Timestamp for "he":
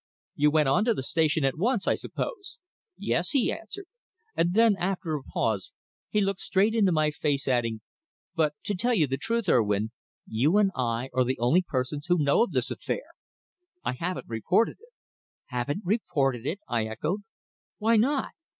3.33-3.53, 6.09-6.21